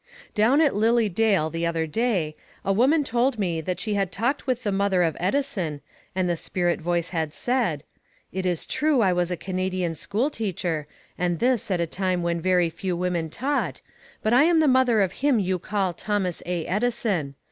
Down 0.33 0.61
at 0.61 0.73
Lilly 0.73 1.09
Dale 1.09 1.51
the 1.51 1.67
other 1.67 1.85
day, 1.85 2.35
a 2.65 2.73
woman 2.73 3.03
told 3.03 3.37
me 3.37 3.61
that 3.61 3.79
she 3.79 3.93
had 3.93 4.11
talked 4.11 4.47
with 4.47 4.63
the 4.63 4.71
mother 4.71 5.03
of 5.03 5.15
Edison, 5.19 5.79
and 6.15 6.27
the 6.27 6.35
spirit 6.35 6.81
voice 6.81 7.09
had 7.11 7.35
said: 7.35 7.83
"It 8.31 8.43
is 8.47 8.65
true 8.65 9.01
I 9.01 9.13
was 9.13 9.29
a 9.29 9.37
Canadian 9.37 9.93
schoolteacher, 9.93 10.87
and 11.19 11.37
this 11.37 11.69
at 11.69 11.79
a 11.79 11.85
time 11.85 12.23
when 12.23 12.41
very 12.41 12.71
few 12.71 12.97
women 12.97 13.29
taught, 13.29 13.81
but 14.23 14.33
I 14.33 14.45
am 14.45 14.59
the 14.59 14.67
mother 14.67 15.01
of 15.01 15.11
him 15.21 15.39
you 15.39 15.59
call 15.59 15.93
Thomas 15.93 16.41
A. 16.47 16.65
Edison. 16.65 17.35